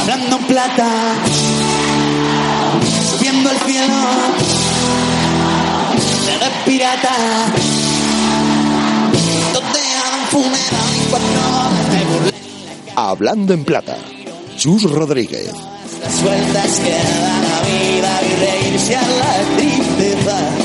[0.00, 0.88] hablando en plata,
[3.10, 3.94] subiendo al cielo,
[6.26, 7.16] eres pirata,
[9.52, 11.40] donde hagan funeral y cuando
[12.14, 12.40] burlen
[12.96, 13.96] Hablando en Plata.
[14.56, 15.52] Chus Rodríguez.
[16.02, 20.59] las sueltas que da la vida y reírse a la tristeza.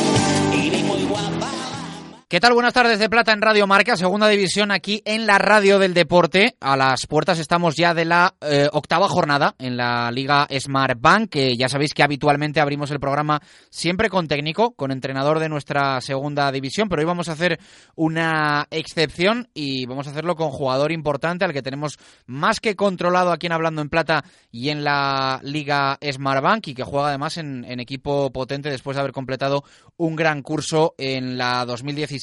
[2.28, 2.54] ¿Qué tal?
[2.54, 6.56] Buenas tardes de Plata en Radio Marca, segunda división aquí en la radio del deporte.
[6.60, 11.30] A las puertas estamos ya de la eh, octava jornada en la Liga Smart Bank,
[11.30, 16.02] que ya sabéis que habitualmente abrimos el programa siempre con técnico, con entrenador de nuestra
[16.02, 17.60] segunda división, pero hoy vamos a hacer
[17.94, 23.32] una excepción y vamos a hacerlo con jugador importante al que tenemos más que controlado
[23.34, 27.38] aquí en Hablando en Plata y en la Liga Smart Bank y que juega además
[27.38, 29.64] en, en equipo potente después de haber completado
[29.96, 32.15] un gran curso en la 2017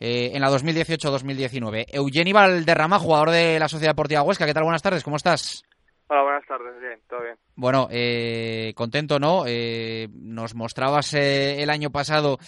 [0.00, 1.86] eh, en la 2018-2019.
[1.88, 4.46] Eugeni Valderrama, jugador de la Sociedad Deportiva Huesca.
[4.46, 4.64] ¿Qué tal?
[4.64, 5.64] Buenas tardes, ¿cómo estás?
[6.10, 7.36] Hola, buenas tardes, bien, todo bien.
[7.54, 9.44] Bueno, eh, contento, ¿no?
[9.46, 12.38] Eh, nos mostrabas eh, el año pasado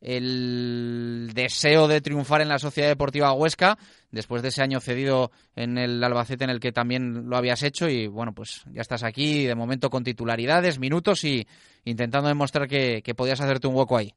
[0.00, 3.76] el deseo de triunfar en la Sociedad Deportiva Huesca,
[4.12, 7.88] después de ese año cedido en el Albacete en el que también lo habías hecho
[7.88, 11.48] y bueno, pues ya estás aquí de momento con titularidades, minutos y
[11.84, 14.14] intentando demostrar que, que podías hacerte un hueco ahí.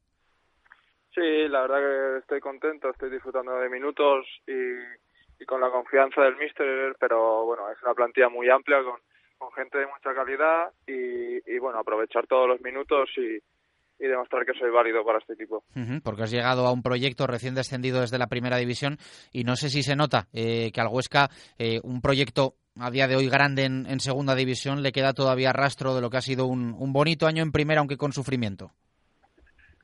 [1.14, 6.22] Sí, la verdad que estoy contento, estoy disfrutando de minutos y, y con la confianza
[6.22, 8.98] del míster, pero bueno, es una plantilla muy amplia con,
[9.36, 13.38] con gente de mucha calidad y, y bueno, aprovechar todos los minutos y,
[14.02, 15.62] y demostrar que soy válido para este equipo.
[16.02, 18.96] Porque has llegado a un proyecto recién descendido desde la primera división
[19.32, 23.06] y no sé si se nota eh, que al Huesca eh, un proyecto a día
[23.06, 26.22] de hoy grande en, en segunda división le queda todavía rastro de lo que ha
[26.22, 28.70] sido un, un bonito año en primera, aunque con sufrimiento.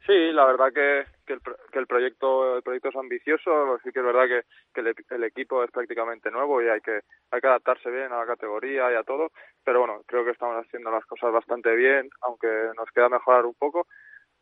[0.07, 1.41] Sí, la verdad que, que, el,
[1.71, 5.25] que el proyecto el proyecto es ambicioso, sí que es verdad que, que el, el
[5.25, 8.95] equipo es prácticamente nuevo y hay que hay que adaptarse bien a la categoría y
[8.95, 9.31] a todo,
[9.63, 13.55] pero bueno, creo que estamos haciendo las cosas bastante bien, aunque nos queda mejorar un
[13.55, 13.87] poco,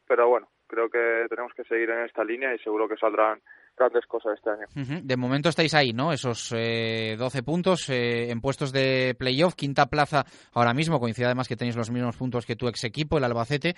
[0.06, 3.42] pero bueno, creo que tenemos que seguir en esta línea y seguro que saldrán
[3.76, 4.66] grandes cosas este año.
[5.02, 6.12] De momento estáis ahí, ¿no?
[6.12, 11.48] Esos eh, 12 puntos eh, en puestos de playoff, quinta plaza ahora mismo, coincide además
[11.48, 13.74] que tenéis los mismos puntos que tu ex equipo, el Albacete,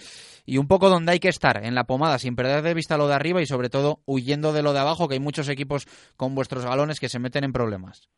[0.47, 3.09] y un poco donde hay que estar, en la pomada, sin perder de vista lo
[3.09, 5.87] de arriba y sobre todo huyendo de lo de abajo, que hay muchos equipos
[6.17, 8.09] con vuestros galones que se meten en problemas.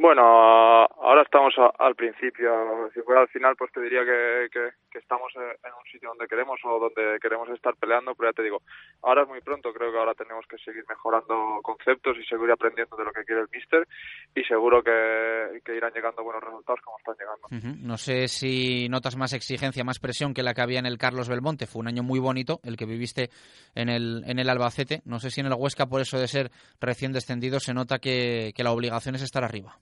[0.00, 2.88] Bueno, ahora estamos al principio.
[2.94, 6.78] Si fuera al final, pues te diría que, estamos en un sitio donde queremos o
[6.78, 8.62] donde queremos estar peleando, pero ya te digo,
[9.02, 9.72] ahora es muy pronto.
[9.72, 13.42] Creo que ahora tenemos que seguir mejorando conceptos y seguir aprendiendo de lo que quiere
[13.42, 13.88] el míster
[14.36, 17.48] y seguro que, que irán llegando buenos resultados como están llegando.
[17.50, 17.86] Ujú.
[17.86, 21.28] No sé si notas más exigencia, más presión que la que había en el Carlos
[21.28, 21.66] Belmonte.
[21.66, 23.30] Fue un año muy bonito el que viviste
[23.74, 25.02] en el, en el Albacete.
[25.06, 28.52] No sé si en el Huesca, por eso de ser recién descendido, se nota que
[28.58, 29.76] la obligación es estar arriba.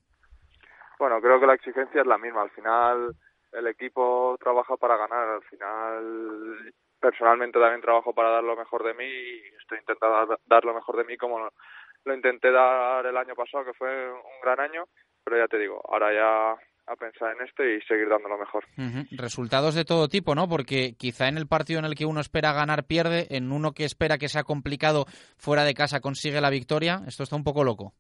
[0.99, 2.43] Bueno, creo que la exigencia es la misma.
[2.43, 3.15] Al final,
[3.53, 5.29] el equipo trabaja para ganar.
[5.29, 10.65] Al final, personalmente también trabajo para dar lo mejor de mí y estoy intentando dar,
[10.65, 14.61] lo mejor de mí como lo, intenté dar el año pasado, que fue un gran
[14.61, 14.85] año.
[15.25, 16.57] Pero ya te digo, ahora ya
[16.89, 18.65] a pensar en este y seguir dando lo mejor.
[19.11, 20.49] Resultados de todo tipo, ¿no?
[20.49, 23.85] Porque quizá en el partido en el que uno espera ganar pierde, en uno que
[23.85, 27.01] espera que sea complicado fuera de casa consigue la victoria.
[27.07, 27.93] Esto está un poco loco.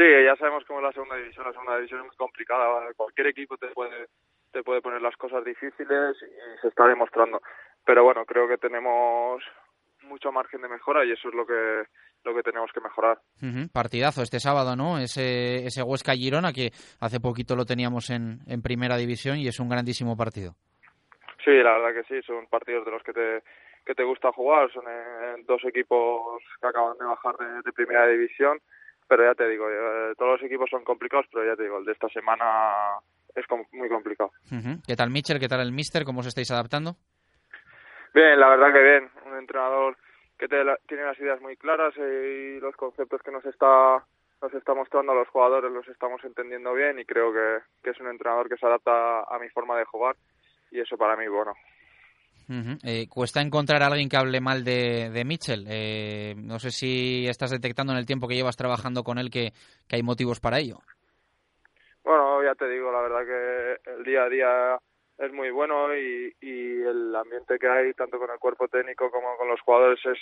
[0.00, 1.44] Sí, ya sabemos cómo es la segunda división.
[1.44, 2.88] La segunda división es muy complicada.
[2.96, 4.06] Cualquier equipo te puede
[4.50, 7.42] te puede poner las cosas difíciles y se está demostrando.
[7.84, 9.44] Pero bueno, creo que tenemos
[10.00, 11.84] mucho margen de mejora y eso es lo que
[12.24, 13.18] lo que tenemos que mejorar.
[13.42, 13.68] Ujú.
[13.74, 14.98] Partidazo este sábado, ¿no?
[14.98, 19.60] Ese, ese Huesca Girona que hace poquito lo teníamos en, en primera división y es
[19.60, 20.54] un grandísimo partido.
[21.44, 23.42] Sí, la verdad que sí, son partidos de los que te
[23.84, 28.06] que te gusta jugar, son eh, dos equipos que acaban de bajar de, de primera
[28.06, 28.60] división,
[29.10, 31.84] pero ya te digo, eh, todos los equipos son complicados, pero ya te digo, el
[31.84, 32.44] de esta semana
[33.34, 34.30] es com- muy complicado.
[34.52, 34.80] Ujú.
[34.86, 35.40] ¿Qué tal Mitchell?
[35.40, 36.04] ¿Qué tal el Mister?
[36.04, 36.94] ¿Cómo os estáis adaptando?
[38.14, 39.96] Bien, la verdad que bien, un entrenador
[40.38, 44.04] que te la- tiene las ideas muy claras eh, y los conceptos que nos está
[44.42, 48.00] nos está mostrando a los jugadores los estamos entendiendo bien y creo que, que es
[48.00, 50.16] un entrenador que se adapta a mi forma de jugar
[50.70, 51.52] y eso para mí bueno.
[52.50, 52.78] Ujú.
[52.82, 55.64] Eh, cuesta encontrar a alguien que hable mal de, Mitchell.
[55.68, 59.52] Eh, no sé si estás detectando en el tiempo que llevas trabajando con él que,
[59.86, 60.80] que hay motivos para ello.
[62.02, 64.78] Bueno, ya te digo, la verdad que el día a día
[65.18, 69.46] es muy bueno y el ambiente que hay tanto con el cuerpo técnico como con
[69.46, 70.18] los jugadores es,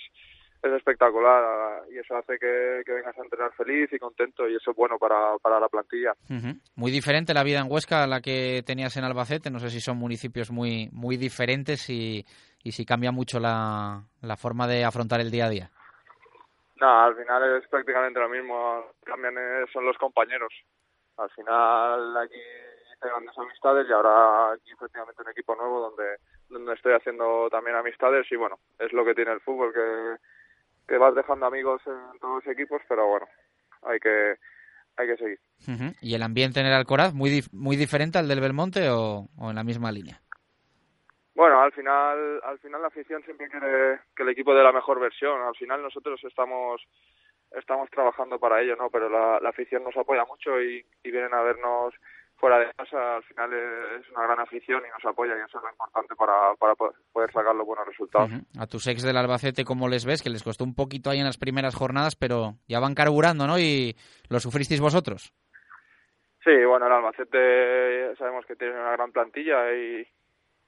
[0.63, 4.73] es espectacular y eso hace que, que vengas a entrenar feliz y contento y eso
[4.73, 6.15] es bueno para, para la plantilla.
[6.75, 9.51] Muy diferente la vida en Huesca a la que tenías en Albacete.
[9.51, 12.25] No sé si son municipios muy, muy diferentes y,
[12.63, 15.71] y si cambia mucho la, la forma de afrontar el día a día.
[16.81, 20.53] No, al final es prácticamente lo mismo, cambian eh, son los compañeros.
[21.17, 26.19] Al final aquí hice grandes amistades y ahora aquí efectivamente un equipo nuevo donde,
[26.49, 30.17] donde estoy haciendo también amistades y bueno, es lo que tiene el fútbol, que,
[30.89, 33.27] que vas dejando amigos en todos los equipos, pero bueno,
[33.83, 34.35] hay que
[34.97, 35.39] hay que seguir.
[36.01, 39.57] ¿Y el ambiente en el Alcoraz muy muy diferente al del Belmonte o, o en
[39.57, 40.21] la misma línea?
[41.35, 44.99] Bueno, al final, al final la afición siempre quiere que el equipo dé la mejor
[44.99, 45.41] versión.
[45.41, 46.83] Al final nosotros estamos
[47.53, 48.91] estamos trabajando para ello, ¿no?
[48.91, 51.95] Pero la, afición nos apoya mucho y, vienen a vernos
[52.39, 53.17] fuera de casa.
[53.17, 56.55] Al final es una gran afición y nos apoya y eso es lo importante para,
[56.57, 58.31] para poder sacar los buenos resultados.
[58.59, 60.23] A tus ex del Albacete, ¿cómo les ves?
[60.23, 63.59] Que les costó un poquito ahí en las primeras jornadas, pero ya van carburando, ¿no?
[63.59, 63.97] Y
[64.29, 65.33] lo sufristeis vosotros.
[66.45, 70.07] Sí, bueno, el Albacete sabemos que tiene una gran plantilla y,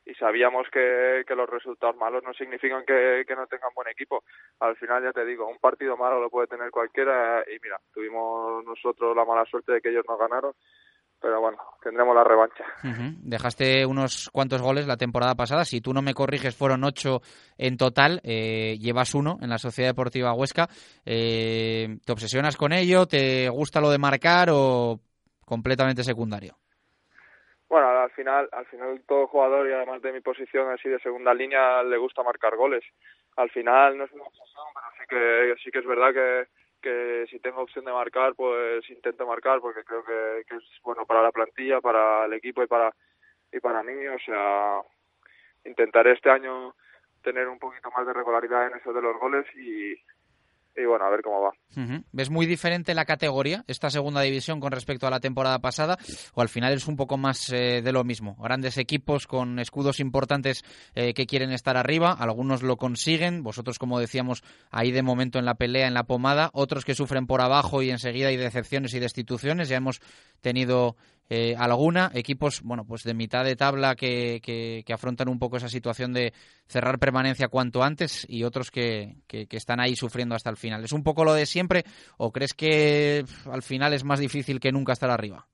[0.04, 4.24] y sabíamos que, que, los resultados malos no significan que, que, no tengan buen equipo.
[4.58, 8.64] Al final, ya te digo, un partido malo lo puede tener cualquiera y mira, tuvimos
[8.64, 10.52] nosotros la mala suerte de que ellos no ganaron,
[11.20, 12.64] pero bueno, tendremos la revancha.
[13.22, 17.20] Dejaste unos cuantos goles la temporada pasada, si tú no me corriges fueron ocho
[17.58, 20.68] en total, eh, llevas uno en la Sociedad Deportiva Huesca.
[21.04, 23.06] Eh, ¿Te obsesionas con ello?
[23.06, 25.00] ¿Te gusta lo de marcar o
[25.44, 26.56] completamente secundario?
[27.68, 31.32] Bueno, al final, al final todo jugador y además de mi posición así de segunda
[31.32, 32.82] línea le gusta marcar goles.
[33.36, 36.48] Al final no es una obsesión, pero sí que sí que es verdad que,
[36.80, 41.22] que si tengo opción de marcar, pues intento marcar porque creo que, es bueno para
[41.22, 42.94] la plantilla, para el equipo y para
[43.52, 44.06] y para mí.
[44.08, 44.80] O sea,
[45.64, 46.74] intentaré este año
[47.22, 49.94] tener un poquito más de regularidad en eso de los goles y,
[50.76, 51.50] y bueno, a ver cómo va.
[52.12, 55.98] ¿Ves muy diferente la categoría, esta segunda división, con respecto a la temporada pasada?
[56.34, 58.36] ¿O al final es un poco más eh, de lo mismo?
[58.36, 60.62] Grandes equipos con escudos importantes
[60.94, 65.44] eh, que quieren estar arriba, algunos lo consiguen, vosotros, como decíamos, ahí de momento en
[65.44, 69.00] la pelea, en la pomada, otros que sufren por abajo y enseguida hay decepciones y
[69.00, 69.68] destituciones.
[69.68, 70.00] Ya hemos
[70.40, 70.96] tenido
[71.32, 75.68] eh, alguna, equipos bueno pues de mitad de tabla que, que, afrontan un poco esa
[75.68, 76.32] situación de
[76.66, 80.82] cerrar permanencia cuanto antes y otros que, que, están ahí sufriendo hasta el final.
[80.82, 81.84] ¿Es un poco lo de siempre
[82.18, 85.46] o crees que al final es más difícil que nunca estar arriba?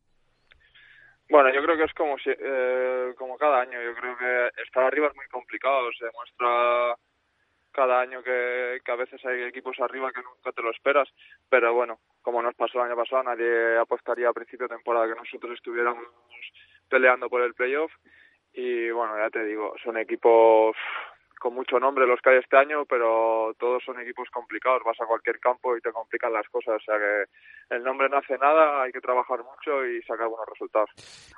[1.29, 3.83] Bueno, yo creo que es como, si, eh, como cada año.
[3.83, 5.91] Yo creo que estar arriba es muy complicado.
[5.99, 6.97] Se demuestra
[7.73, 11.09] cada año que, que a veces hay equipos arriba que nunca te lo esperas.
[11.51, 15.15] Pero bueno, como nos pasó el año pasado, nadie apostaría a principio de temporada que
[15.15, 16.03] nosotros estuviéramos
[16.91, 17.93] peleando por el playoff.
[18.53, 20.75] Y bueno, ya te digo, son equipos
[21.39, 24.83] con mucho nombre los que hay este año, pero todos son equipos complicados.
[24.85, 26.83] Vas a cualquier campo y te complican las cosas.
[26.83, 30.49] O sea que el nombre no hace nada, hay que trabajar mucho y sacar buenos
[30.51, 30.91] resultados.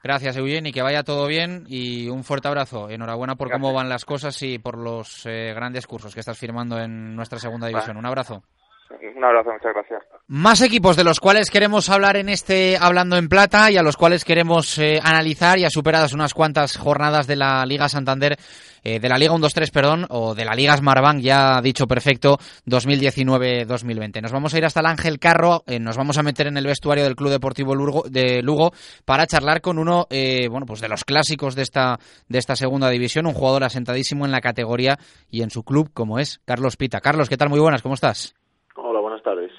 [0.02, 1.64] Gracias, Eugenio, y que vaya todo bien.
[1.68, 2.88] Y un fuerte abrazo.
[2.88, 6.78] Enhorabuena por cómo van las cosas y por los eh, grandes cursos que estás firmando
[6.78, 7.98] en nuestra segunda división.
[7.98, 8.42] Un abrazo.
[8.88, 10.17] Un abrazo, muchas gracias.
[10.30, 13.96] Más equipos de los cuales queremos hablar en este Hablando en Plata y a los
[13.96, 18.36] cuales queremos eh, analizar ya superadas unas cuantas jornadas de la Liga Santander,
[18.84, 22.36] eh, de la Liga 1-2-3, perdón, o de la Liga Smartbank, ya dicho perfecto,
[22.66, 24.20] 2019-2020.
[24.20, 26.66] Nos vamos a ir hasta el Ángel Carro, eh, nos vamos a meter en el
[26.66, 28.72] vestuario del Club Deportivo Lugo, de Lugo
[29.06, 31.98] para charlar con uno, bueno, pues de los clásicos de esta,
[32.28, 34.98] de esta segunda división, un jugador asentadísimo en la categoría
[35.30, 37.00] y en su club, como es Carlos Pita.
[37.00, 37.48] Carlos, ¿qué tal?
[37.48, 38.34] Muy buenas, ¿cómo estás?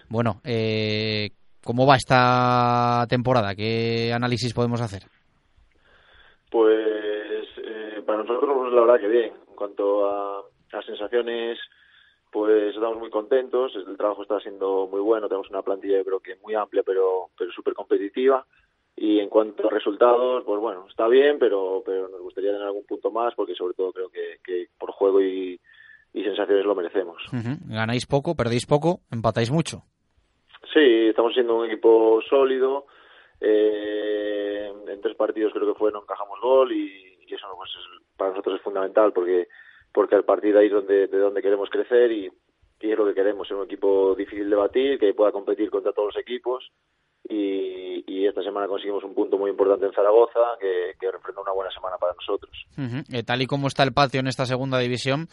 [0.09, 1.29] Bueno, eh,
[1.63, 3.53] ¿cómo va esta temporada?
[3.55, 5.03] ¿Qué análisis podemos hacer?
[6.49, 9.33] Pues eh, para nosotros la verdad que bien.
[9.49, 11.59] En cuanto a las sensaciones,
[12.31, 13.71] pues estamos muy contentos.
[13.75, 15.27] El trabajo está siendo muy bueno.
[15.27, 18.45] Tenemos una plantilla creo que muy amplia, pero pero súper competitiva.
[18.95, 22.85] Y en cuanto a resultados, pues bueno, está bien, pero pero nos gustaría tener algún
[22.85, 25.59] punto más, porque sobre todo creo que, que por juego y,
[26.13, 27.21] y sensaciones lo merecemos.
[27.67, 29.83] Ganáis poco, perdéis poco, empatáis mucho.
[30.73, 32.85] Sí, estamos siendo un equipo sólido.
[33.41, 37.69] Eh, en tres partidos creo que fue no encajamos gol y, eso pues
[38.17, 39.47] para nosotros es fundamental porque
[39.93, 42.29] porque al partir de ahí es donde, de donde queremos crecer y,
[42.81, 45.93] y es lo que queremos, ser un equipo difícil de batir, que pueda competir contra
[45.93, 46.71] todos los equipos
[47.27, 51.51] y, y, esta semana conseguimos un punto muy importante en Zaragoza que, que representa una
[51.51, 52.65] buena semana para nosotros.
[53.11, 55.27] Eh, tal y como está el patio en esta segunda división,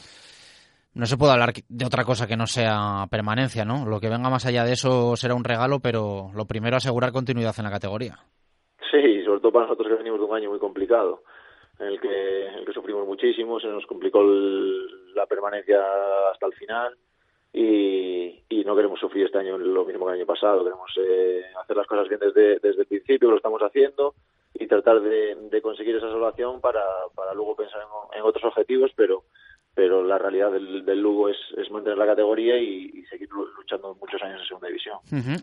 [0.97, 3.85] no se puede hablar de otra cosa que no sea permanencia, ¿no?
[3.85, 7.55] Lo que venga más allá de eso será un regalo, pero lo primero asegurar continuidad
[7.59, 8.17] en la categoría.
[8.91, 11.21] Sí, sobre todo para nosotros que venimos de un año muy complicado,
[11.79, 15.79] en el que, el sufrimos muchísimo, se nos complicó la permanencia
[16.33, 16.97] hasta el final
[17.53, 21.43] y, y, no queremos sufrir este año lo mismo que el año pasado, queremos eh,
[21.63, 24.15] hacer las cosas bien desde, desde el principio, lo estamos haciendo
[24.55, 26.83] y tratar de, conseguir esa salvación para,
[27.15, 29.25] para luego pensar en, en otros objetivos, pero
[29.77, 34.21] pero la realidad del, del Lugo es, es, mantener la categoría y, seguir luchando muchos
[34.23, 34.97] años en segunda división.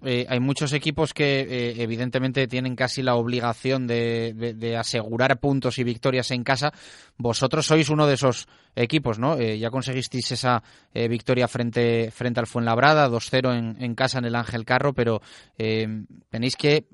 [0.04, 5.78] Eh, hay muchos equipos que eh, evidentemente tienen casi la obligación de, de, asegurar puntos
[5.78, 6.72] y victorias en casa.
[7.16, 9.38] Vosotros sois uno de esos equipos, ¿no?
[9.38, 10.64] Eh, ya conseguisteis esa
[10.94, 15.22] victoria frente, frente al Fuenlabrada, 2-0 en, en, casa en el Ángel Carro, pero
[15.56, 16.86] tenéis que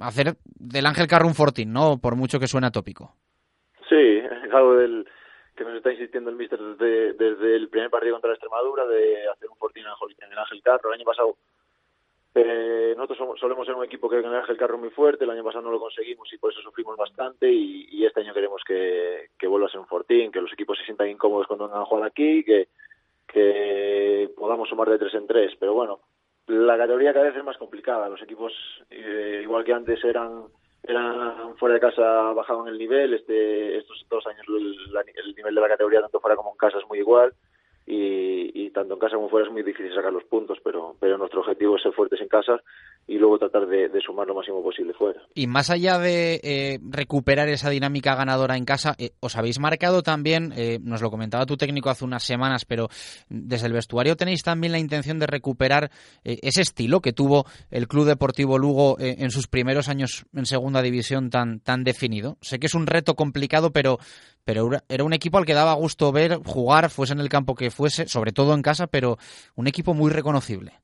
[0.00, 1.98] hacer del Ángel Carro un fortín, ¿no?
[1.98, 3.16] Por mucho que suene tópico.
[3.88, 4.20] Sí,
[4.52, 5.06] algo del
[5.54, 9.28] que nos está insistiendo el míster desde, desde el primer partido contra la Extremadura de
[9.28, 10.88] hacer un fortín en el Ángel Carro.
[10.88, 11.36] El año pasado
[12.36, 15.44] eh, nosotros solemos ser un equipo que en el Ángel Carro muy fuerte, el año
[15.44, 19.46] pasado no lo conseguimos y por eso sufrimos bastante y, este año queremos que, que,
[19.46, 22.44] vuelva a ser un fortín, que los equipos se sientan incómodos cuando vengan a aquí,
[22.44, 22.68] que,
[23.26, 25.52] que podamos sumar de tres en tres.
[25.58, 26.00] Pero bueno,
[26.48, 28.08] la categoría cada vez es más complicada.
[28.08, 28.52] Los equipos,
[28.90, 30.44] eh, igual que antes eran
[30.86, 34.76] eran fuera de casa bajaban el nivel, este, estos dos años el,
[35.14, 37.32] el, nivel de la categoría tanto fuera como en casa es muy igual.
[37.86, 41.40] Y, tanto en casa como fuera es muy difícil sacar los puntos, pero, pero nuestro
[41.40, 42.60] objetivo es ser fuertes en casa
[43.06, 45.20] y luego tratar de, sumar lo máximo posible fuera.
[45.34, 50.02] Y más allá de eh, recuperar esa dinámica ganadora en casa, eh, os habéis marcado
[50.02, 52.88] también, eh, nos lo comentaba tu técnico hace unas semanas, pero
[53.28, 55.90] desde el vestuario tenéis también la intención de recuperar
[56.24, 61.30] ese estilo que tuvo el Club Deportivo Lugo en sus primeros años en segunda división
[61.30, 62.38] tan, tan definido.
[62.40, 63.98] Sé que es un reto complicado, pero,
[64.44, 67.70] pero era un equipo al que daba gusto ver jugar, fuese en el campo que
[67.70, 69.18] fuese, sobre todo en casa, pero
[69.54, 70.83] un equipo muy reconocible.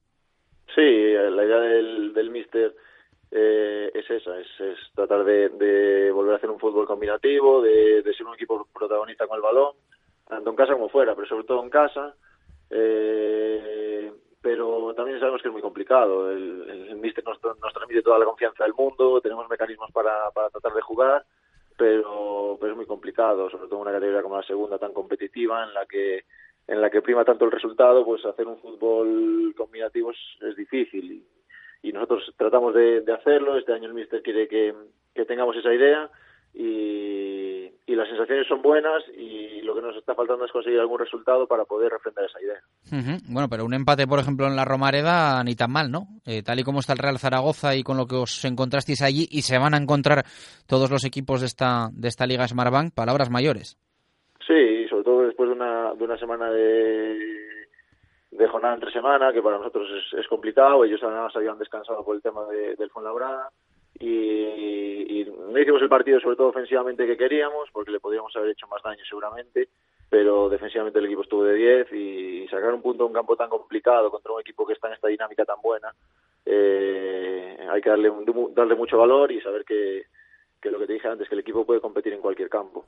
[0.74, 2.74] Sí, la idea del, del míster
[3.30, 4.48] eh, es esa, es,
[4.94, 9.42] tratar de, volver a hacer un fútbol combinativo, de, ser un equipo protagonista con el
[9.42, 9.74] balón,
[10.28, 12.14] tanto en casa como fuera, pero sobre todo en casa.
[12.70, 14.12] Eh,
[14.42, 16.30] pero también sabemos que es muy complicado.
[16.30, 20.50] El, el, míster nos, nos, transmite toda la confianza del mundo, tenemos mecanismos para, para
[20.50, 21.24] tratar de jugar,
[21.76, 25.64] pero, pero es muy complicado, sobre todo en una categoría como la segunda tan competitiva
[25.64, 26.24] en la que
[26.70, 31.24] en la que prima tanto el resultado, pues hacer un fútbol combinativo es, difícil
[31.82, 33.58] y, nosotros tratamos de, hacerlo.
[33.58, 34.72] Este año el míster quiere que,
[35.26, 36.08] tengamos esa idea
[36.54, 37.48] y,
[37.88, 41.66] las sensaciones son buenas y lo que nos está faltando es conseguir algún resultado para
[41.66, 43.18] poder refrendar esa idea.
[43.28, 46.06] Bueno, pero un empate, por ejemplo, en la Romareda ni tan mal, ¿no?
[46.24, 49.28] Eh, tal y como está el Real Zaragoza y con lo que os encontrasteis allí
[49.30, 50.24] y se van a encontrar
[50.66, 53.76] todos los equipos de esta, de esta Liga Smartbank, palabras mayores.
[55.18, 57.28] Después de una, de una semana de,
[58.50, 60.84] jornada entre semana, que para nosotros es, complicado.
[60.84, 63.50] Ellos además habían descansado por el tema de, del Fuenlabrada.
[63.98, 64.10] Y,
[65.20, 68.66] y no hicimos el partido sobre todo ofensivamente que queríamos, porque le podríamos haber hecho
[68.68, 69.68] más daño seguramente,
[70.10, 73.48] pero defensivamente el equipo estuvo de 10 y, sacar un punto en un campo tan
[73.48, 75.94] complicado contra un equipo que está en esta dinámica tan buena,
[76.44, 78.12] eh, hay que darle,
[78.52, 80.06] darle mucho valor y saber que,
[80.60, 82.86] que lo que te dije antes, que el equipo puede competir en cualquier campo.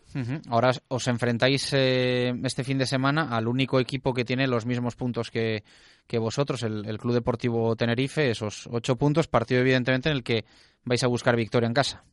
[0.50, 4.94] Ahora os enfrentáis eh, este fin de semana al único equipo que tiene los mismos
[4.94, 5.62] puntos que,
[6.06, 10.44] que vosotros, el, Club Deportivo Tenerife, esos ocho puntos, partido evidentemente en el que
[10.84, 12.04] vais a buscar victoria en casa.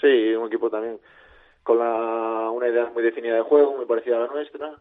[0.00, 0.98] Sí, un equipo también
[1.62, 4.80] con la, una idea muy definida de juego, muy parecida a la nuestra,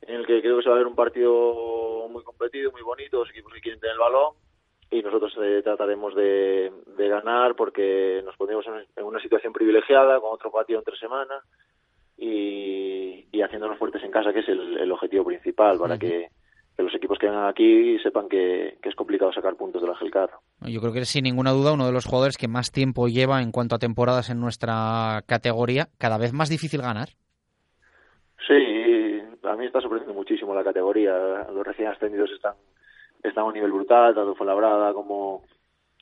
[0.00, 3.18] en el que creo que se va a ver un partido muy competido, muy bonito,
[3.18, 4.34] los equipos que quieren tener el balón
[4.92, 10.50] y nosotros eh, trataremos de, ganar porque nos ponemos en, una situación privilegiada con otro
[10.50, 11.40] partido entre semana
[12.16, 16.28] y, y haciéndonos fuertes en casa, que es el, objetivo principal para que,
[16.78, 20.40] los equipos que vengan aquí sepan que, es complicado sacar puntos del Ángel Carro.
[20.60, 23.40] Yo creo que es sin ninguna duda uno de los jugadores que más tiempo lleva
[23.40, 25.88] en cuanto a temporadas en nuestra categoría.
[25.98, 27.08] Cada vez más difícil ganar.
[28.46, 31.16] Sí, a mí está sorprendiendo muchísimo la categoría.
[31.52, 32.54] Los recién ascendidos están
[33.22, 35.42] está a un nivel brutal, tanto Fuenlabrada como,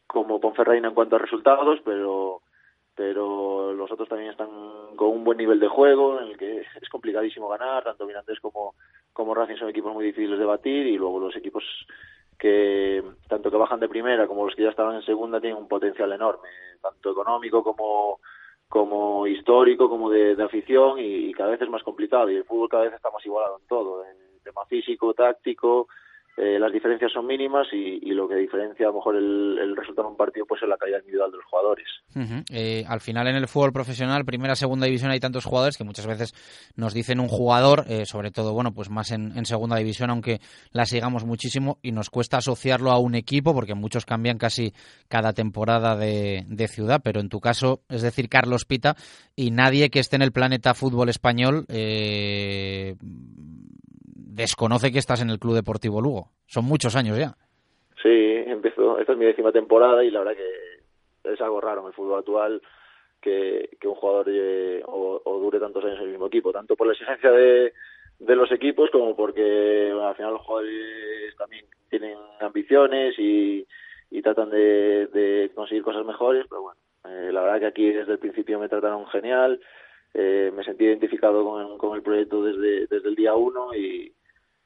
[0.06, 2.42] como Ponferreina en cuanto a resultados, pero
[3.00, 4.50] pero los otros también están
[4.94, 8.74] con un buen nivel de juego, en el que es complicadísimo ganar, tanto Mirandés como,
[9.14, 11.64] como Racing son equipos muy difíciles de batir, y luego los equipos
[12.38, 15.68] que tanto que bajan de primera como los que ya estaban en segunda tienen un
[15.68, 16.48] potencial enorme,
[16.82, 18.20] tanto económico como
[18.68, 22.68] como histórico, como de, afición, y, y, cada vez es más complicado, y el fútbol
[22.68, 25.88] cada vez está más igualado en todo, en tema físico, táctico,
[26.42, 30.12] eh, las diferencias son mínimas y, lo que diferencia a lo mejor el, resultado de
[30.12, 31.87] un partido pues es la calidad individual de los jugadores.
[32.50, 36.06] Eh, al final en el fútbol profesional, primera, segunda división hay tantos jugadores que muchas
[36.06, 36.32] veces
[36.76, 40.40] nos dicen un jugador, eh, sobre todo bueno pues más en, segunda división, aunque
[40.73, 44.73] la sigamos muchísimo y nos cuesta asociarlo a un equipo porque muchos cambian casi
[45.09, 48.97] cada temporada de, de ciudad, pero en tu caso, es decir, Carlos Pita
[49.37, 51.66] y nadie que esté en el planeta fútbol español
[54.30, 56.30] desconoce que estás en el Club Deportivo Lugo.
[56.46, 57.34] Son muchos años ya.
[58.02, 58.08] Sí,
[58.46, 61.92] empezó, esta es mi décima temporada y la verdad que es algo raro en el
[61.92, 62.62] fútbol actual
[63.20, 64.26] que, un jugador
[64.87, 67.72] o, dure tantos años en el mismo equipo, tanto por la exigencia de,
[68.18, 73.66] los equipos como porque al final los jugadores también tienen ambiciones y,
[74.10, 78.12] y tratan de, de, conseguir cosas mejores, pero bueno, eh, la verdad que aquí desde
[78.12, 79.60] el principio me trataron genial,
[80.14, 84.12] eh, me sentí identificado con, con el proyecto desde, desde el día uno y,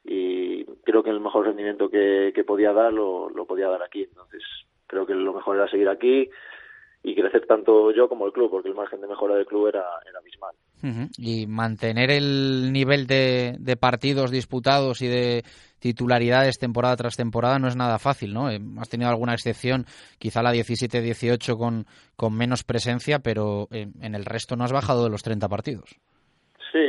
[0.05, 4.03] y creo que el mejor rendimiento que, que podía dar lo, lo podía dar aquí,
[4.03, 4.43] entonces
[4.87, 6.29] creo que lo mejor era seguir aquí
[7.07, 9.83] y crecer tanto yo como el club, porque el margen de mejora del club era,
[10.09, 10.55] era abismal.
[11.17, 15.43] Y mantener el nivel de, de, partidos disputados y de
[15.79, 18.49] titularidades temporada tras temporada no es nada fácil, ¿no?
[18.49, 19.85] Eh, has tenido alguna excepción,
[20.17, 21.85] quizá la 17-18 con,
[22.15, 25.99] con menos presencia, pero eh, en el resto no has bajado de los 30 partidos.
[26.71, 26.79] Sí,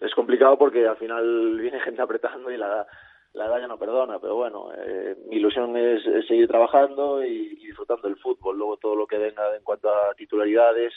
[0.00, 2.86] es, complicado porque al final viene gente apretando y la
[3.34, 7.58] la edad ya no perdona, pero bueno, eh, mi ilusión es, es, seguir trabajando y,
[7.60, 8.56] y, disfrutando del fútbol.
[8.56, 10.94] Luego todo lo que venga en cuanto a titularidades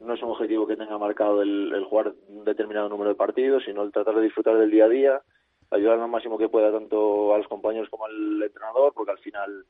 [0.00, 3.62] no es un objetivo que tenga marcado el, el jugar un determinado número de partidos,
[3.64, 5.22] sino el tratar de disfrutar del día a día,
[5.70, 9.64] ayudar lo máximo que pueda tanto a los compañeros como al entrenador, porque al final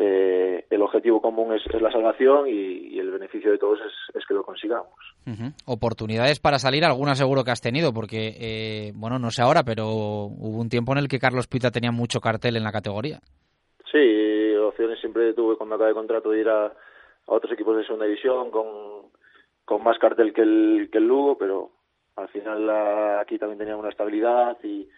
[0.00, 4.16] eh, el objetivo común es, es la salvación y, y, el beneficio de todos es,
[4.16, 4.94] es que lo consigamos.
[5.26, 5.52] Uh -huh.
[5.66, 9.86] Oportunidades para salir, alguna seguro que has tenido, porque, eh, bueno, no sé ahora, pero
[9.88, 13.18] hubo un tiempo en el que Carlos Pita tenía mucho cartel en la categoría.
[13.90, 16.72] Sí, opciones siempre tuve cuando acabé de contrato de ir a, a
[17.26, 18.66] otros equipos de segunda división con,
[19.64, 21.70] con más cartel que el, que el Lugo, pero
[22.14, 24.88] al final la, aquí también tenía una estabilidad y,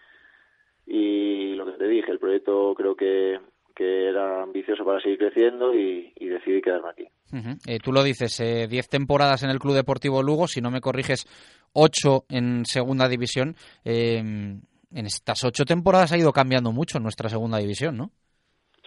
[0.85, 3.39] y lo que te dije, el proyecto creo que
[3.75, 7.07] que era ambicioso para seguir creciendo y, y decidí quedarme aquí.
[7.31, 7.57] Uh -huh.
[7.67, 10.81] eh, tú lo dices, 10 eh, temporadas en el Club Deportivo Lugo, si no me
[10.81, 11.25] corriges,
[11.73, 13.55] 8 en segunda división.
[13.85, 18.11] Eh, en estas 8 temporadas ha ido cambiando mucho nuestra segunda división, ¿no?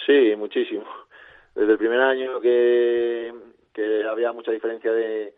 [0.07, 0.85] Sí, muchísimo.
[1.55, 3.33] Desde el primer año que,
[3.73, 5.35] que había mucha diferencia de,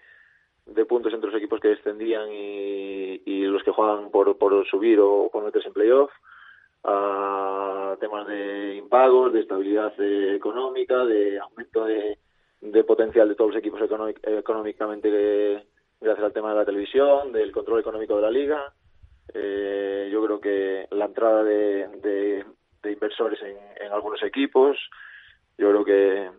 [0.67, 4.99] de puntos entre los equipos que descendían y, y los que juegan por, por subir
[5.01, 6.11] o por meterse en playoff,
[6.83, 7.26] a
[8.07, 12.17] temas de impagos, de estabilidad eh, económica, de aumento de,
[12.85, 15.67] potencial de todos los equipos económic, económicamente que,
[16.01, 18.73] gracias al tema de la televisión, del control económico de la liga.
[19.35, 22.45] Eh, yo creo que la entrada de,
[22.83, 24.79] de, inversores en, en, algunos equipos,
[25.59, 26.31] yo creo que,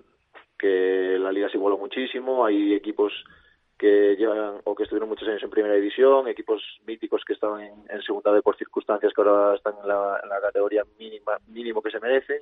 [0.58, 2.46] que la liga se igualó muchísimo.
[2.46, 3.12] Hay equipos
[3.78, 7.74] que llevan o que estuvieron muchos años en primera división, equipos míticos que estaban en,
[7.90, 11.82] en segunda de por circunstancias que ahora están en la, en la categoría mínima, mínimo
[11.82, 12.42] que se merecen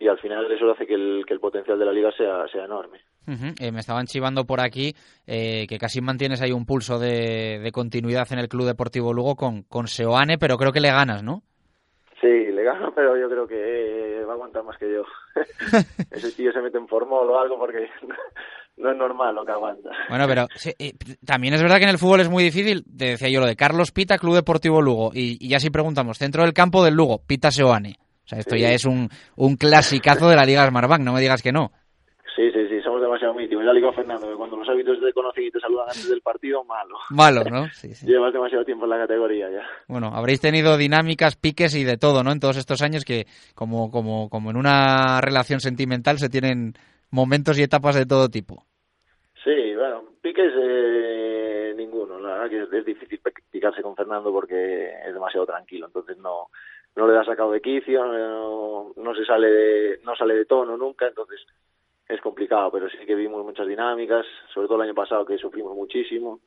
[0.00, 2.64] y al final eso hace que el, que el potencial de la liga sea, sea
[2.64, 3.00] enorme.
[3.26, 3.54] Uh -huh.
[3.60, 4.94] eh, me estaban chivando por aquí
[5.26, 9.34] eh, que casi mantienes ahí un pulso de, de, continuidad en el Club Deportivo Lugo
[9.34, 11.42] con, con Seoane, pero creo que le ganas, ¿no?
[12.20, 15.04] Sí, le gano, pero yo creo que va a aguantar más que yo.
[16.10, 17.90] Ese tío se mete en formol o algo porque
[18.78, 19.90] no es normal lo que aguanta.
[20.08, 20.72] Bueno, pero sí,
[21.24, 22.84] también es verdad que en el fútbol es muy difícil.
[22.84, 25.10] Te decía yo lo de Carlos Pita, Club Deportivo Lugo.
[25.14, 27.96] Y, y ya si preguntamos, centro del campo del Lugo, Pita Seoane.
[28.24, 28.60] O sea, esto sí.
[28.60, 31.72] ya es un, un clasicazo de la Liga Smartbank, no me digas que no.
[32.36, 33.64] Sí, sí, sí, somos demasiado míticos.
[33.64, 36.08] Ya le digo a Fernando que cuando los hábitos te conocen y te saludan antes
[36.08, 36.96] del partido, malo.
[37.10, 37.68] Malo, ¿no?
[37.72, 38.06] Sí, sí.
[38.06, 39.62] Llevas demasiado tiempo en la categoría ya.
[39.88, 42.30] Bueno, habréis tenido dinámicas, piques y de todo, ¿no?
[42.30, 46.74] En todos estos años que, como, como, como en una relación sentimental, se tienen
[47.10, 48.67] momentos y etapas de todo tipo.
[50.28, 52.20] Piques eh, ninguno.
[52.20, 53.18] La verdad que es, difícil
[53.50, 56.48] picarse con Fernando porque es demasiado tranquilo, entonces no
[56.96, 60.76] no le da sacado de quicio, no, no se sale de, no sale de tono
[60.76, 61.40] nunca, entonces
[62.08, 65.74] es complicado, pero sí que vimos muchas dinámicas, sobre todo el año pasado que sufrimos
[65.74, 66.40] muchísimo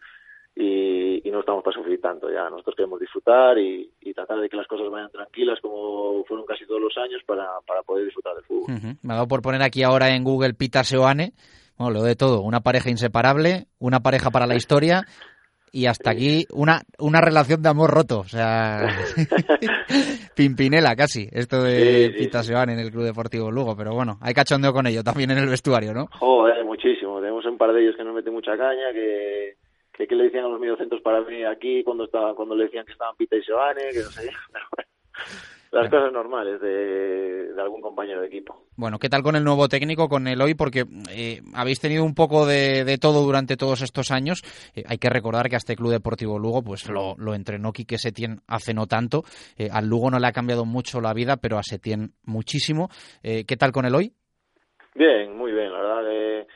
[0.56, 2.50] y, y no estamos para sufrir tanto ya.
[2.50, 6.68] Nosotros queremos disfrutar y, y, tratar de que las cosas vayan tranquilas como fueron casi
[6.68, 8.76] todos los años para, para poder disfrutar del fútbol.
[9.02, 11.32] Me ha dado por poner aquí ahora en Google Pita Seoane,
[11.82, 15.06] bueno, lo de todo, una pareja inseparable, una pareja para la historia
[15.72, 18.88] y hasta aquí una, una relación de amor roto, o sea,
[20.36, 22.20] Pimpinela casi, esto de sí, sí.
[22.26, 25.38] Pita Seoane en el Club Deportivo Lugo, pero bueno, hay cachondeo con ello también en
[25.38, 26.08] el vestuario, ¿no?
[26.20, 29.56] Joder, muchísimo, tenemos un par de ellos que nos meten mucha caña, que,
[29.94, 32.86] que, que le decían a los mediocentros para venir aquí cuando estaba, cuando le decían
[32.86, 34.30] que estaban Pita y Seoane, que no sé,
[35.72, 38.66] las cosas normales de, de, algún compañero de equipo.
[38.76, 40.54] Bueno, ¿qué tal con el nuevo técnico, con el hoy?
[40.54, 44.42] Porque eh, habéis tenido un poco de, de, todo durante todos estos años.
[44.76, 47.98] Eh, hay que recordar que a este Club Deportivo Lugo pues lo, lo entrenó Quique
[47.98, 49.24] Setién hace no tanto.
[49.58, 52.90] Eh, al Lugo no le ha cambiado mucho la vida, pero a Setién muchísimo.
[53.24, 54.14] Eh, ¿Qué tal con el hoy?
[54.94, 56.48] Bien, muy bien, la verdad que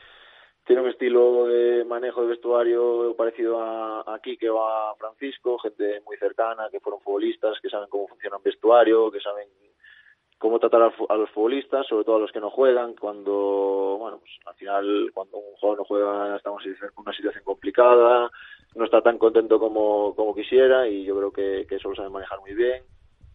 [0.66, 6.00] tiene un estilo de manejo de vestuario parecido a, a Quique o a Francisco, gente
[6.04, 9.48] muy cercana, que fueron futbolistas, que saben cómo funciona un vestuario, que saben
[10.38, 14.32] cómo tratar a, los futbolistas, sobre todo a los que no juegan, cuando, bueno, pues
[14.44, 18.28] al final, cuando un jugador no juega, estamos en una situación complicada,
[18.74, 22.10] no está tan contento como, como quisiera y yo creo que, que eso lo sabe
[22.10, 22.82] manejar muy bien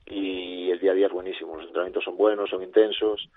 [0.06, 1.56] y el día a día es buenísimo.
[1.56, 3.30] Los entrenamientos son buenos, son intensos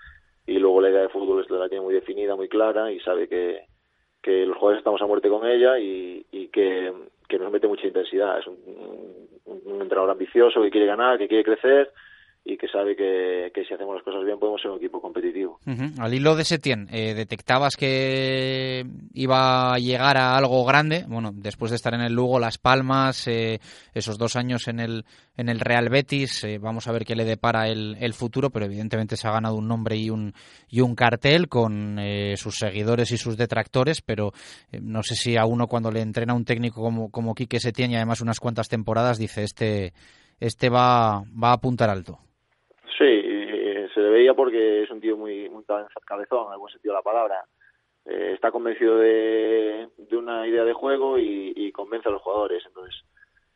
[0.45, 3.27] y luego la idea de fútbol es la tiene muy definida, muy clara y sabe
[3.27, 3.61] que,
[4.25, 6.91] que los jugadores estamos a muerte con ella y, y que,
[7.29, 8.39] que nos mete mucha intensidad.
[8.39, 8.57] Es un,
[9.45, 11.91] un, un entrenador ambicioso que quiere ganar, que quiere crecer
[12.47, 15.59] y que sabe que, que, si hacemos las cosas bien podemos ser un equipo competitivo.
[15.65, 15.99] Uh -huh.
[15.99, 21.05] Al hilo de Setién, eh, ¿detectabas que iba a llegar a algo grande?
[21.07, 23.59] Bueno, después de estar en el Lugo, Las Palmas, eh,
[23.95, 25.05] esos dos años en el,
[25.37, 28.65] en el Real Betis, eh, vamos a ver qué le depara el, el, futuro, pero
[28.65, 30.33] evidentemente se ha ganado un nombre y un,
[30.69, 34.31] y un cartel con eh, sus seguidores y sus detractores, pero
[34.71, 37.91] eh, no sé si a uno cuando le entrena un técnico como, como Quique Setién
[37.91, 39.93] y además unas cuantas temporadas dice este,
[40.39, 42.19] este va, va a apuntar alto.
[44.05, 45.63] Le veía porque es un tío muy, muy
[46.05, 47.43] cabezón, en algún sentido de la palabra.
[48.05, 52.63] Eh, está convencido de, una idea de juego y, convence a los jugadores.
[52.67, 53.03] Entonces,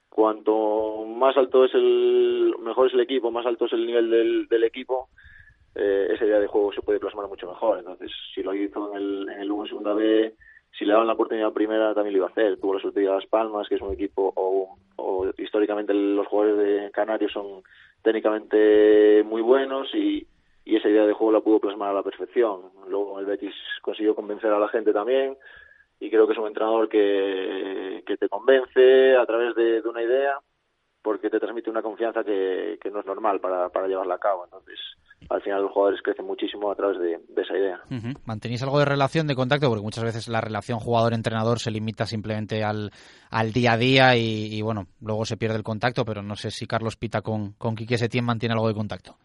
[0.09, 4.47] cuanto más alto es el, mejor es el equipo, más alto es el nivel del,
[4.47, 5.09] del equipo,
[5.75, 7.77] eh, esa idea de juego se puede plasmar mucho mejor.
[7.77, 10.33] Entonces, si lo hizo en el, en el Lugo segunda B,
[10.79, 12.59] si le daban la oportunidad primera también lo iba a hacer.
[12.59, 16.57] Tuvo la suerte de Las Palmas, que es un equipo, o, o históricamente los jugadores
[16.57, 17.61] de Canarios son
[18.01, 20.25] técnicamente muy buenos y,
[20.65, 22.71] y esa idea de juego la pudo plasmar a la perfección.
[22.87, 25.37] Luego el Betis consiguió convencer a la gente también
[25.99, 30.03] y creo que es un entrenador que, que te convence a través de, de una
[30.03, 30.39] idea
[31.01, 34.43] porque te transmite una confianza que, que no es normal para, para, llevarla a cabo.
[34.43, 34.77] Entonces,
[35.29, 37.79] al final los jugadores crecen muchísimo a través de, de esa idea.
[37.89, 38.17] Uh -huh.
[38.25, 39.69] ¿Mantenéis algo de relación, de contacto?
[39.69, 42.91] Porque muchas veces la relación jugador-entrenador se limita simplemente al,
[43.31, 46.51] al día a día y, y, bueno, luego se pierde el contacto, pero no sé
[46.51, 49.15] si Carlos Pita con, con Quique Setién mantiene algo de contacto.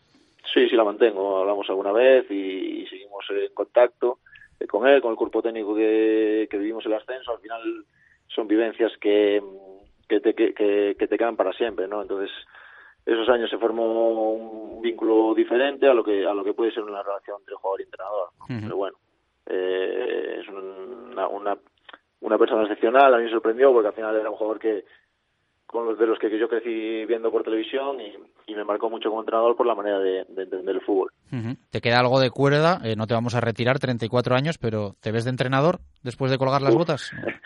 [0.53, 1.39] Sí, sí la mantengo.
[1.39, 4.19] Hablamos alguna vez y, y seguimos en contacto
[4.61, 7.33] eh, con él, con el cuerpo técnico que, que vivimos el ascenso.
[7.33, 7.85] Al final
[8.29, 9.43] son vivencias que
[10.09, 10.53] que te, que,
[10.99, 12.03] que te quedan para siempre, ¿no?
[12.03, 12.31] Entonces,
[13.07, 16.83] esos años se formó un vínculo diferente a lo que a lo que puede ser
[16.83, 18.29] una relación entre jugador y entrenador.
[18.39, 18.45] ¿no?
[18.45, 18.63] Uh -huh.
[18.65, 18.97] Pero bueno,
[19.47, 21.59] eh, es una, una,
[22.21, 24.85] una persona excepcional, a mí me sorprendió porque al final era un jugador que
[25.75, 28.15] con los de los que yo crecí viendo por televisión y,
[28.47, 31.11] y me marcó mucho como entrenador por la manera de, de entender el fútbol.
[31.33, 31.57] Uh -huh.
[31.73, 35.11] Te queda algo de cuerda, eh, no te vamos a retirar, 34 años, pero ¿te
[35.11, 36.79] ves de entrenador después de colgar las Uf.
[36.79, 37.11] botas?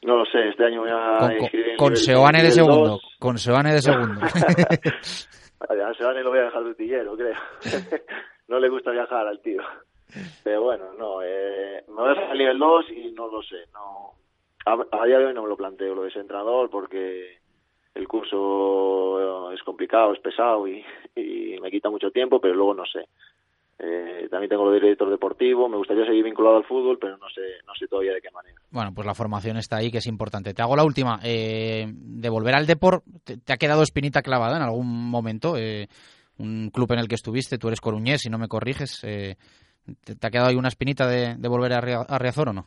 [0.00, 1.18] No lo sé, este año voy a
[1.76, 4.20] con, Seoane de segundo, con Seoane de segundo.
[4.24, 7.34] a Seoane lo voy a dejar de utillero, creo.
[8.48, 9.60] no le gusta viajar al tío.
[10.44, 14.12] Pero bueno, no, eh, me voy a salir nivel 2 y no lo sé, no.
[14.66, 17.38] A, a, día de hoy no me lo planteo lo de ese entrenador porque
[17.98, 20.84] el curso es complicado, es pesado y,
[21.16, 23.06] y me quita mucho tiempo, pero luego no sé.
[23.80, 27.28] Eh, también tengo lo de director deportivo, me gustaría seguir vinculado al fútbol, pero no
[27.30, 28.56] sé, no sé todavía de qué manera.
[28.70, 30.52] Bueno, pues la formación está ahí, que es importante.
[30.52, 31.20] Te hago la última.
[31.22, 35.56] Eh, de volver al deporte, te, ha quedado espinita clavada en algún momento?
[35.56, 35.86] Eh,
[36.38, 39.36] un club en el que estuviste, tú eres coruñés, si no me corriges, eh,
[40.04, 42.52] te, te, ha quedado ahí una espinita de, de volver a, Ria, a, Riazor o
[42.52, 42.66] no?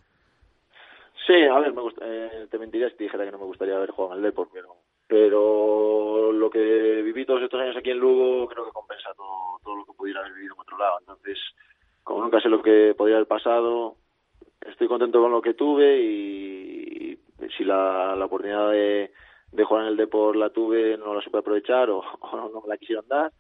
[1.26, 3.76] Sí, a ver, me gusta, eh, te mentiría si te dijera que no me gustaría
[3.76, 4.76] haber jugado en el deporte, pero
[5.12, 9.76] pero lo que viví todos estos años aquí en Lugo creo que compensa todo, todo
[9.76, 11.00] lo que pudiera haber vivido en otro lado.
[11.02, 11.38] Entonces,
[12.02, 13.98] como nunca sé lo que podría haber pasado,
[14.62, 17.20] estoy contento con lo que tuve y,
[17.58, 19.12] si la, la oportunidad de,
[19.52, 22.78] de, jugar en el Depor la tuve, no la supe aprovechar o, no, me la
[22.78, 23.34] quisieron dar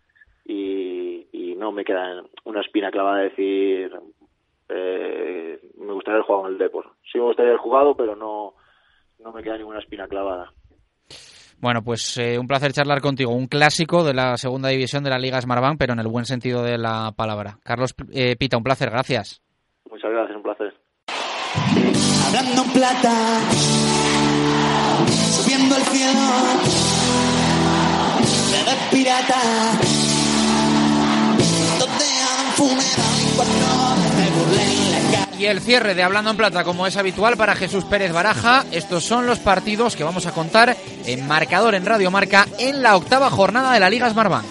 [0.43, 3.97] y, y, no me queda una espina clavada de decir
[4.67, 6.91] eh, me gustaría haber jugado en el Depor.
[7.09, 8.55] Sí me gustaría haber jugado, pero no,
[9.19, 10.51] no me queda ninguna espina clavada.
[11.61, 13.31] Bueno, pues eh, un placer charlar contigo.
[13.31, 16.63] Un clásico de la segunda división de la Liga Smartbank, pero en el buen sentido
[16.63, 17.59] de la palabra.
[17.63, 19.43] Carlos eh, Pita, un placer, gracias.
[19.87, 20.73] Muchas gracias, un placer.
[22.25, 23.13] Hablando plata,
[25.29, 26.19] subiendo el cielo,
[28.65, 29.41] de pirata,
[31.77, 33.20] donde han funeral
[35.41, 39.03] y el cierre de Hablando en Plata, como es habitual para Jesús Pérez Baraja, estos
[39.03, 43.31] son los partidos que vamos a contar en marcador en Radio Marca en la octava
[43.31, 44.45] jornada de la Liga Smartbank.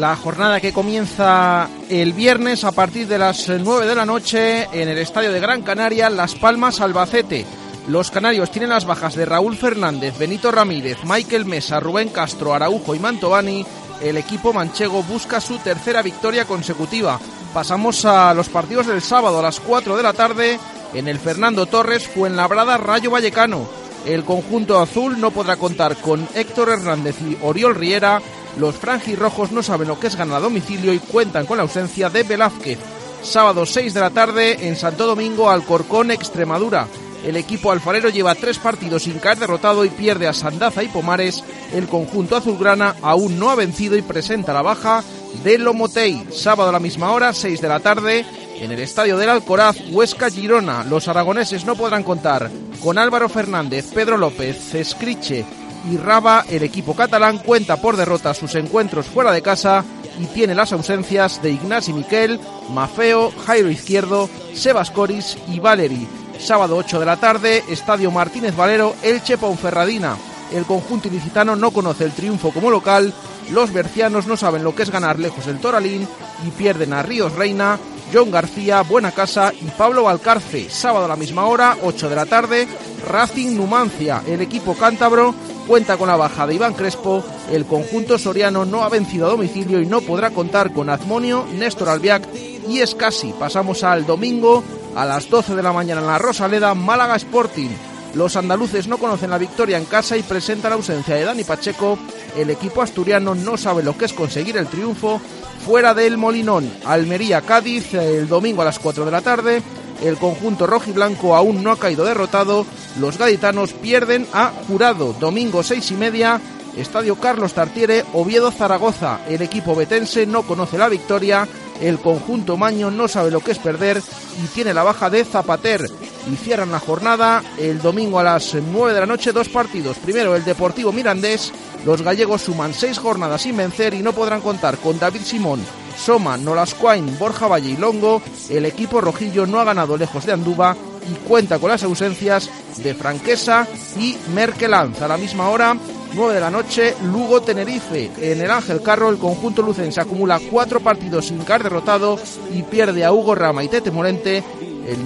[0.00, 4.88] La jornada que comienza el viernes a partir de las 9 de la noche en
[4.88, 7.46] el estadio de Gran Canaria, Las Palmas, Albacete.
[7.86, 12.96] Los canarios tienen las bajas de Raúl Fernández, Benito Ramírez, Michael Mesa, Rubén Castro, Araujo
[12.96, 13.64] y Mantovani.
[14.02, 17.20] El equipo manchego busca su tercera victoria consecutiva.
[17.54, 20.58] Pasamos a los partidos del sábado a las 4 de la tarde
[20.92, 23.68] en el Fernando Torres Fuenlabrada Rayo Vallecano.
[24.04, 28.20] El conjunto azul no podrá contar con Héctor Hernández y Oriol Riera.
[28.58, 32.10] Los franjirrojos no saben lo que es ganar a domicilio y cuentan con la ausencia
[32.10, 32.80] de Velázquez.
[33.22, 36.88] Sábado 6 de la tarde en Santo Domingo Alcorcón Extremadura.
[37.24, 41.44] El equipo alfarero lleva tres partidos sin caer derrotado y pierde a Sandaza y Pomares.
[41.72, 45.04] El conjunto azulgrana aún no ha vencido y presenta la baja
[45.44, 46.26] de Lomotei.
[46.32, 48.24] Sábado a la misma hora, 6 de la tarde,
[48.60, 50.84] en el estadio del Alcoraz, Huesca Girona.
[50.84, 52.50] Los aragoneses no podrán contar
[52.82, 55.44] con Álvaro Fernández, Pedro López, Escriche
[55.90, 56.44] y Raba.
[56.48, 59.84] El equipo catalán cuenta por derrota sus encuentros fuera de casa
[60.20, 66.06] y tiene las ausencias de Ignasi Miquel, Mafeo, Jairo Izquierdo, Sebas Coris y Valeri.
[66.38, 70.16] Sábado 8 de la tarde, Estadio Martínez Valero, Elche Ponferradina.
[70.52, 73.14] El conjunto ilicitano no conoce el triunfo como local,
[73.50, 76.06] los bercianos no saben lo que es ganar lejos del Toralín
[76.46, 77.78] y pierden a Ríos Reina,
[78.12, 80.68] John García, Buena Casa y Pablo Valcarce.
[80.68, 82.68] Sábado a la misma hora, 8 de la tarde,
[83.08, 84.22] Racing Numancia.
[84.26, 85.34] El equipo cántabro
[85.66, 87.24] cuenta con la baja de Iván Crespo.
[87.50, 91.88] El conjunto soriano no ha vencido a domicilio y no podrá contar con Azmonio, Néstor
[91.88, 92.22] Albiac
[92.68, 93.32] y Escasi.
[93.38, 94.62] Pasamos al domingo
[94.94, 97.70] a las 12 de la mañana en la Rosaleda, Málaga Sporting.
[98.14, 101.98] Los andaluces no conocen la victoria en casa y presentan la ausencia de Dani Pacheco.
[102.36, 105.20] El equipo asturiano no sabe lo que es conseguir el triunfo
[105.64, 106.70] fuera del Molinón.
[106.84, 109.62] Almería-Cádiz el domingo a las 4 de la tarde.
[110.02, 112.66] El conjunto rojiblanco aún no ha caído derrotado.
[113.00, 115.14] Los gaditanos pierden a Jurado.
[115.18, 116.40] Domingo 6 y media.
[116.76, 119.20] Estadio Carlos Tartiere, Oviedo Zaragoza.
[119.28, 121.46] El equipo betense no conoce la victoria
[121.82, 124.00] el conjunto Maño no sabe lo que es perder
[124.42, 125.84] y tiene la baja de Zapater.
[126.30, 129.98] Y cierran la jornada el domingo a las 9 de la noche dos partidos.
[129.98, 131.52] Primero el Deportivo Mirandés.
[131.84, 135.60] Los gallegos suman seis jornadas sin vencer y no podrán contar con David Simón,
[135.98, 138.22] Soma, Nolascoain, Borja Valle y Longo.
[138.48, 140.76] El equipo rojillo no ha ganado lejos de Anduba
[141.10, 143.66] y cuenta con las ausencias de Franquesa
[143.98, 145.02] y Merkelanz.
[145.02, 145.76] A la misma hora
[146.14, 148.10] 9 de la noche, Lugo-Tenerife.
[148.18, 152.18] En el Ángel Carro, el conjunto lucense acumula cuatro partidos sin caer derrotado
[152.54, 154.42] y pierde a Hugo Rama y Tete Morente,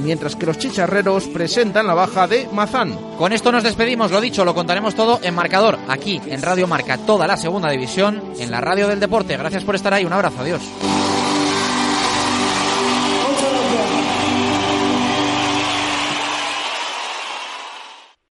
[0.02, 2.96] mientras que los chicharreros presentan la baja de Mazán.
[3.18, 6.98] Con esto nos despedimos, lo dicho, lo contaremos todo en marcador, aquí en Radio Marca,
[6.98, 9.36] toda la segunda división, en la radio del deporte.
[9.36, 10.62] Gracias por estar ahí, un abrazo, adiós.